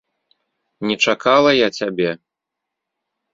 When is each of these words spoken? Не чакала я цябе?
Не 0.91 0.95
чакала 1.07 1.51
я 1.55 1.69
цябе? 1.81 2.11